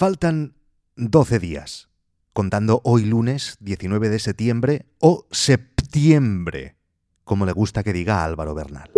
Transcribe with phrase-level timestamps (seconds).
[0.00, 0.54] Faltan
[0.96, 1.90] 12 días,
[2.32, 6.74] contando hoy lunes 19 de septiembre o septiembre,
[7.22, 8.90] como le gusta que diga a Álvaro Bernal.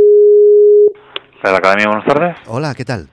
[1.42, 2.36] ¿La Academia, buenas tardes?
[2.46, 3.08] Hola, ¿qué tal?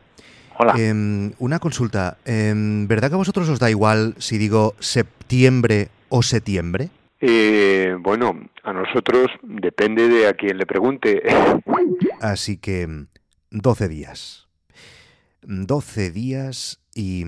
[0.60, 0.76] Hola.
[0.78, 2.20] Em, una consulta.
[2.26, 6.92] Em, ¿Verdad que a vosotros os da igual si digo septiembre o septiembre?
[7.20, 11.24] Eh, bueno, a nosotros depende de a quién le pregunte.
[12.22, 13.08] Así que
[13.50, 14.48] 12 días.
[15.42, 17.26] 12 días y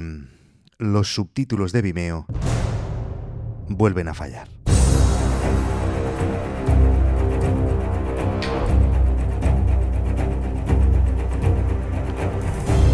[0.82, 2.25] los subtítulos de Vimeo
[3.67, 4.48] vuelven a fallar.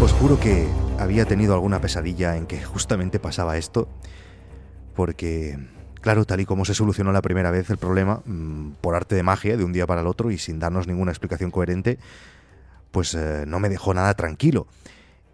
[0.02, 3.88] Os juro que había tenido alguna pesadilla en que justamente pasaba esto,
[4.94, 5.58] porque,
[6.02, 9.22] claro, tal y como se solucionó la primera vez el problema, mm, por arte de
[9.22, 11.98] magia, de un día para el otro y sin darnos ninguna explicación coherente,
[12.90, 14.66] pues eh, no me dejó nada tranquilo.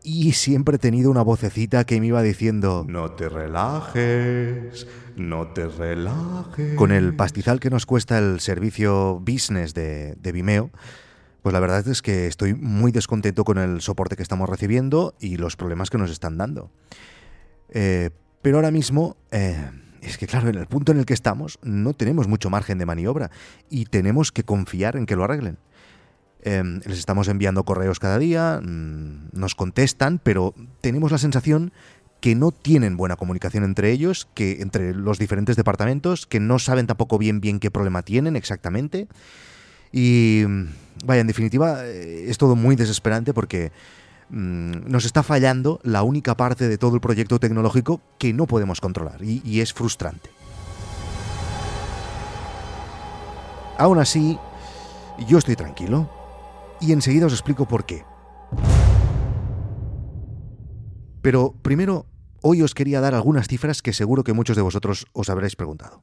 [0.06, 4.86] Y siempre he tenido una vocecita que me iba diciendo, no te relajes,
[5.16, 6.74] no te relajes.
[6.76, 10.70] Con el pastizal que nos cuesta el servicio business de, de Vimeo,
[11.40, 15.38] pues la verdad es que estoy muy descontento con el soporte que estamos recibiendo y
[15.38, 16.70] los problemas que nos están dando.
[17.70, 18.10] Eh,
[18.42, 19.70] pero ahora mismo, eh,
[20.02, 22.84] es que claro, en el punto en el que estamos no tenemos mucho margen de
[22.84, 23.30] maniobra
[23.70, 25.56] y tenemos que confiar en que lo arreglen.
[26.46, 31.72] Eh, les estamos enviando correos cada día, mm, nos contestan, pero tenemos la sensación
[32.20, 36.86] que no tienen buena comunicación entre ellos, que entre los diferentes departamentos, que no saben
[36.86, 39.08] tampoco bien bien qué problema tienen exactamente.
[39.90, 40.44] Y
[41.06, 43.72] vaya, en definitiva, eh, es todo muy desesperante porque
[44.28, 48.82] mm, nos está fallando la única parte de todo el proyecto tecnológico que no podemos
[48.82, 50.28] controlar y es frustrante.
[53.78, 54.38] Aún así,
[55.26, 56.08] yo estoy tranquilo
[56.84, 58.04] y enseguida os explico por qué.
[61.22, 62.06] Pero primero,
[62.42, 66.02] hoy os quería dar algunas cifras que seguro que muchos de vosotros os habréis preguntado.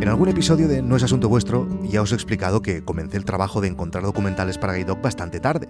[0.00, 3.24] En algún episodio de No es asunto vuestro ya os he explicado que comencé el
[3.24, 5.68] trabajo de encontrar documentales para Gaidoc bastante tarde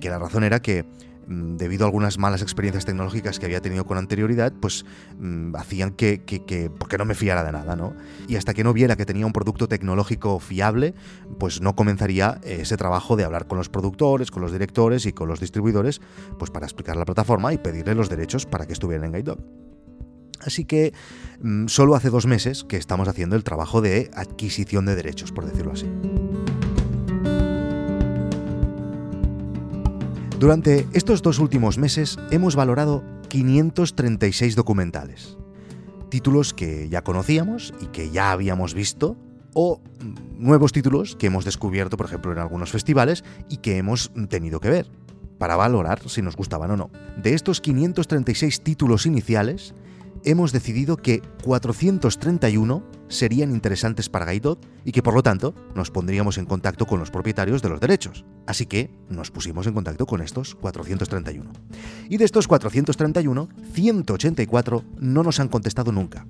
[0.00, 0.84] que la razón era que
[1.26, 4.84] mm, debido a algunas malas experiencias tecnológicas que había tenido con anterioridad, pues
[5.18, 7.94] mm, hacían que, que, que, porque no me fiara de nada, ¿no?
[8.28, 10.94] Y hasta que no viera que tenía un producto tecnológico fiable,
[11.38, 15.28] pues no comenzaría ese trabajo de hablar con los productores, con los directores y con
[15.28, 16.00] los distribuidores,
[16.38, 19.40] pues para explicar la plataforma y pedirle los derechos para que estuvieran en Gaidoc.
[20.40, 20.92] Así que
[21.40, 25.44] mmm, solo hace dos meses que estamos haciendo el trabajo de adquisición de derechos, por
[25.46, 25.86] decirlo así.
[30.38, 35.36] Durante estos dos últimos meses hemos valorado 536 documentales.
[36.10, 39.16] Títulos que ya conocíamos y que ya habíamos visto,
[39.52, 39.80] o
[40.38, 44.70] nuevos títulos que hemos descubierto, por ejemplo, en algunos festivales y que hemos tenido que
[44.70, 44.88] ver,
[45.38, 46.90] para valorar si nos gustaban o no.
[47.20, 49.74] De estos 536 títulos iniciales,
[50.24, 56.38] hemos decidido que 431 serían interesantes para Gaidot y que por lo tanto nos pondríamos
[56.38, 58.24] en contacto con los propietarios de los derechos.
[58.46, 61.50] Así que nos pusimos en contacto con estos 431.
[62.08, 66.26] Y de estos 431, 184 no nos han contestado nunca.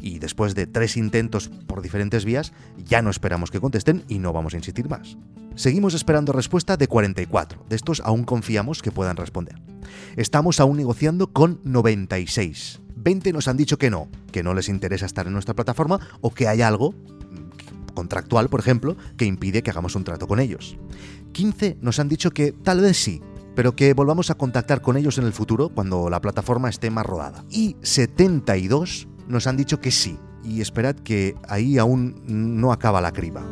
[0.00, 2.52] Y después de tres intentos por diferentes vías,
[2.84, 5.16] ya no esperamos que contesten y no vamos a insistir más.
[5.56, 7.64] Seguimos esperando respuesta de 44.
[7.68, 9.60] De estos aún confiamos que puedan responder.
[10.16, 12.80] Estamos aún negociando con 96.
[12.96, 16.32] 20 nos han dicho que no, que no les interesa estar en nuestra plataforma o
[16.32, 16.94] que hay algo
[17.94, 20.76] contractual, por ejemplo, que impide que hagamos un trato con ellos.
[21.32, 23.20] 15 nos han dicho que tal vez sí,
[23.56, 27.04] pero que volvamos a contactar con ellos en el futuro cuando la plataforma esté más
[27.04, 27.44] rodada.
[27.50, 33.12] Y 72 nos han dicho que sí, y esperad que ahí aún no acaba la
[33.12, 33.42] criba.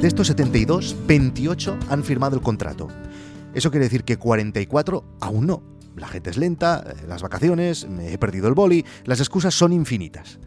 [0.00, 2.86] De estos 72, 28 han firmado el contrato.
[3.56, 5.62] Eso quiere decir que 44 aún no.
[5.96, 10.38] La gente es lenta, las vacaciones, me he perdido el boli, las excusas son infinitas.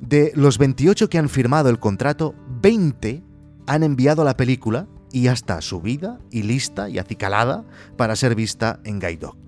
[0.00, 3.22] De los 28 que han firmado el contrato, 20
[3.66, 7.66] han enviado la película y ya está subida y lista y acicalada
[7.98, 9.45] para ser vista en Gaidoc.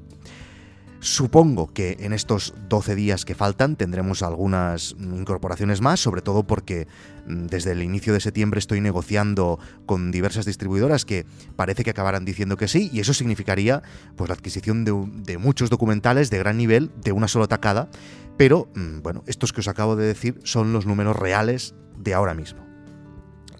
[1.00, 6.88] Supongo que en estos 12 días que faltan tendremos algunas incorporaciones más, sobre todo porque
[7.24, 11.24] desde el inicio de septiembre estoy negociando con diversas distribuidoras que
[11.54, 13.82] parece que acabarán diciendo que sí, y eso significaría
[14.16, 17.88] pues la adquisición de, muchos documentales de gran nivel de una sola tacada,
[18.36, 18.68] pero
[19.02, 22.66] bueno, estos que os acabo de decir son los números reales de ahora mismo.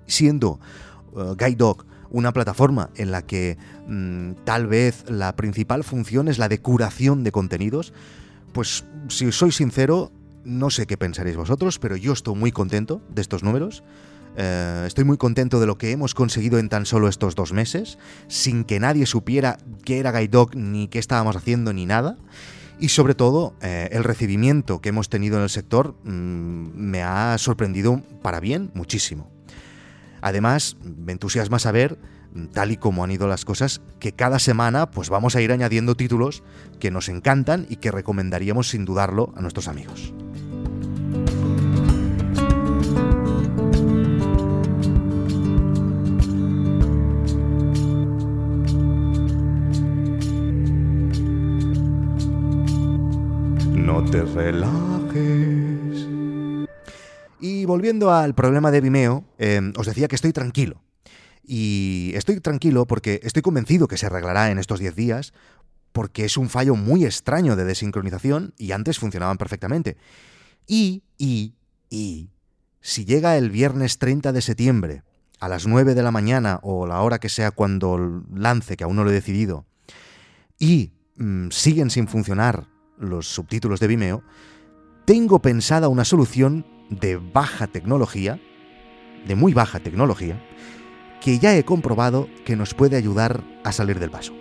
[0.06, 0.58] Siendo
[1.12, 3.56] uh, Guide Dog una plataforma en la que
[3.87, 7.93] mmm, tal vez la principal función es la de curación de contenidos,
[8.52, 10.10] pues si soy sincero,
[10.44, 13.82] no sé qué pensaréis vosotros, pero yo estoy muy contento de estos números.
[14.37, 17.99] Eh, estoy muy contento de lo que hemos conseguido en tan solo estos dos meses,
[18.28, 22.16] sin que nadie supiera qué era Guide ni qué estábamos haciendo, ni nada.
[22.81, 27.37] Y sobre todo, eh, el recibimiento que hemos tenido en el sector mm, me ha
[27.38, 29.38] sorprendido para bien muchísimo.
[30.20, 31.99] Además, me entusiasma saber,
[32.53, 35.94] tal y como han ido las cosas, que cada semana pues vamos a ir añadiendo
[35.94, 36.43] títulos
[36.79, 40.12] que nos encantan y que recomendaríamos sin dudarlo a nuestros amigos.
[53.75, 55.47] No te relajes.
[57.69, 60.81] Volviendo al problema de Vimeo, eh, os decía que estoy tranquilo.
[61.44, 65.35] Y estoy tranquilo porque estoy convencido que se arreglará en estos 10 días,
[65.93, 69.99] porque es un fallo muy extraño de desincronización y antes funcionaban perfectamente.
[70.67, 71.56] Y, y,
[71.91, 72.31] y,
[72.81, 75.03] si llega el viernes 30 de septiembre
[75.38, 78.97] a las 9 de la mañana o la hora que sea cuando lance, que aún
[78.97, 79.67] no lo he decidido,
[80.59, 82.67] y mm, siguen sin funcionar
[82.97, 84.23] los subtítulos de Vimeo,
[85.05, 88.38] tengo pensada una solución de baja tecnología,
[89.26, 90.40] de muy baja tecnología,
[91.20, 94.32] que ya he comprobado que nos puede ayudar a salir del paso.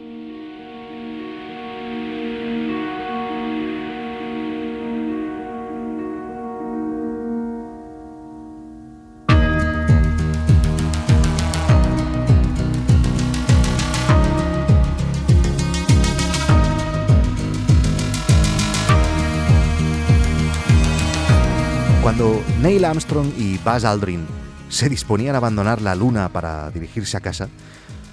[22.07, 24.25] Cuando Neil Armstrong y Buzz Aldrin
[24.69, 27.49] se disponían a abandonar la Luna para dirigirse a casa,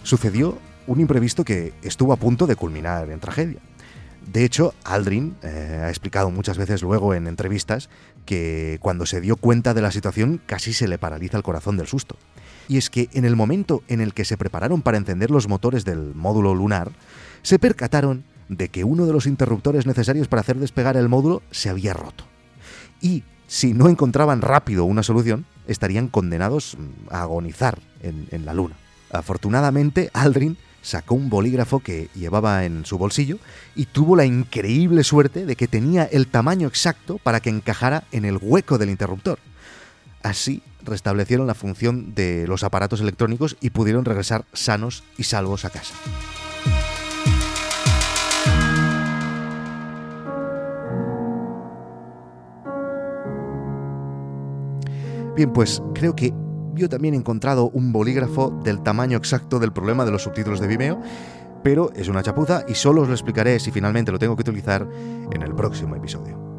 [0.02, 0.58] sucedió
[0.88, 3.60] un imprevisto que estuvo a punto de culminar en tragedia.
[4.26, 7.88] De hecho, Aldrin eh, ha explicado muchas veces luego en entrevistas
[8.26, 11.86] que cuando se dio cuenta de la situación casi se le paraliza el corazón del
[11.86, 12.16] susto.
[12.66, 15.84] Y es que en el momento en el que se prepararon para encender los motores
[15.84, 16.90] del módulo lunar,
[17.42, 21.70] se percataron de que uno de los interruptores necesarios para hacer despegar el módulo se
[21.70, 22.24] había roto.
[23.00, 23.22] Y
[23.54, 26.76] si no encontraban rápido una solución, estarían condenados
[27.08, 28.74] a agonizar en, en la luna.
[29.12, 33.38] Afortunadamente, Aldrin sacó un bolígrafo que llevaba en su bolsillo
[33.76, 38.24] y tuvo la increíble suerte de que tenía el tamaño exacto para que encajara en
[38.24, 39.38] el hueco del interruptor.
[40.24, 45.70] Así restablecieron la función de los aparatos electrónicos y pudieron regresar sanos y salvos a
[45.70, 45.94] casa.
[55.34, 56.32] Bien, pues creo que
[56.74, 60.68] yo también he encontrado un bolígrafo del tamaño exacto del problema de los subtítulos de
[60.68, 61.00] Vimeo,
[61.64, 64.86] pero es una chapuza y solo os lo explicaré si finalmente lo tengo que utilizar
[65.32, 66.53] en el próximo episodio.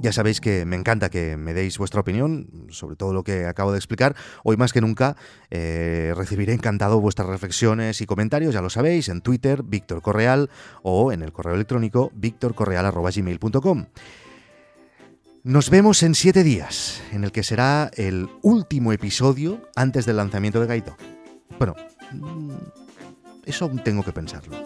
[0.00, 3.72] Ya sabéis que me encanta que me deis vuestra opinión sobre todo lo que acabo
[3.72, 4.14] de explicar.
[4.44, 5.16] Hoy más que nunca
[5.50, 10.50] eh, recibiré encantado vuestras reflexiones y comentarios, ya lo sabéis, en Twitter, Víctor Correal,
[10.82, 13.86] o en el correo electrónico victorcorreal.gmail.com.
[15.44, 20.60] Nos vemos en siete días, en el que será el último episodio antes del lanzamiento
[20.60, 20.96] de Gaito.
[21.58, 21.74] Bueno,
[22.12, 22.54] mm,
[23.46, 24.56] eso tengo que pensarlo.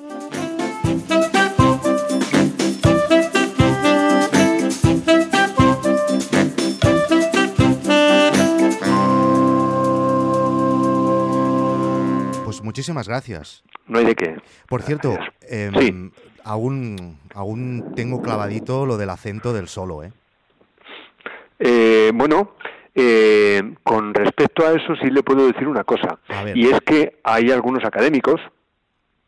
[12.73, 13.63] Muchísimas gracias.
[13.87, 14.37] No hay de qué.
[14.67, 16.11] Por cierto, Sí.
[16.43, 20.13] aún, aún tengo clavadito lo del acento del solo, ¿eh?
[21.59, 22.55] Eh, bueno,
[22.95, 26.19] eh, con respecto a eso sí le puedo decir una cosa.
[26.55, 28.41] Y es que hay algunos académicos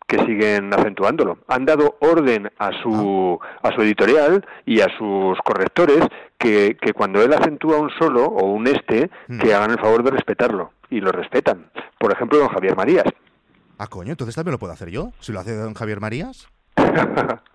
[0.06, 1.38] que siguen acentuándolo.
[1.48, 3.68] Han dado orden a su, Ah.
[3.68, 6.00] a su editorial y a sus correctores
[6.38, 9.38] que, que cuando él acentúa un solo o un este, Mm.
[9.38, 10.72] que hagan el favor de respetarlo.
[10.90, 11.66] Y lo respetan.
[11.98, 13.04] Por ejemplo, don Javier Marías.
[13.78, 16.48] Ah, coño, entonces también lo puedo hacer yo, si lo hace don Javier Marías.